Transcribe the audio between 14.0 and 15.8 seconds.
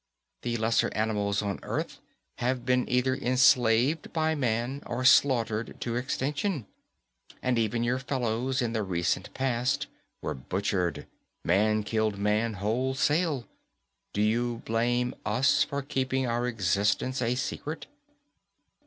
Do you blame us